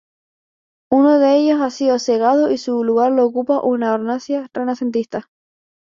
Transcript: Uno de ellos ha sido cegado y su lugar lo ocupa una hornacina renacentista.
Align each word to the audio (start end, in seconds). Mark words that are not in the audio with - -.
Uno 0.91 1.19
de 1.19 1.35
ellos 1.35 1.61
ha 1.61 1.69
sido 1.69 1.99
cegado 1.99 2.49
y 2.49 2.57
su 2.57 2.83
lugar 2.83 3.11
lo 3.11 3.23
ocupa 3.23 3.61
una 3.61 3.93
hornacina 3.93 4.49
renacentista. 4.51 5.29